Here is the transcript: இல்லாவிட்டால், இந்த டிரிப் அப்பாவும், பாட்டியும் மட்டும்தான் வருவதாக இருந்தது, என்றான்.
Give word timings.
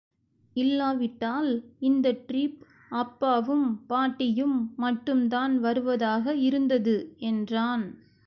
இல்லாவிட்டால், 0.55 1.49
இந்த 1.79 2.11
டிரிப் 2.27 2.61
அப்பாவும், 2.91 3.83
பாட்டியும் 3.87 4.73
மட்டும்தான் 4.75 5.59
வருவதாக 5.59 6.35
இருந்தது, 6.35 7.15
என்றான். 7.19 7.85